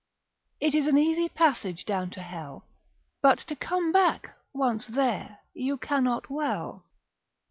[0.67, 2.65] ———It is an easy passage down to hell,
[3.21, 6.87] But to come back, once there, you cannot well.